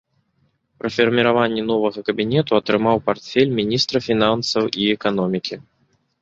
[0.83, 5.55] Пры фарміраванні новага кабінета атрымаў партфель міністра фінансаў і эканомікі.